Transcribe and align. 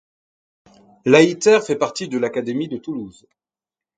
Lahitère 1.05 1.63
fait 1.63 1.75
partie 1.75 2.07
de 2.09 2.17
l'académie 2.17 2.67
de 2.67 2.77
Toulouse. 2.79 3.27